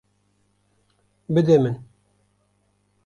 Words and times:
Bide 1.33 1.59
min. 1.63 1.75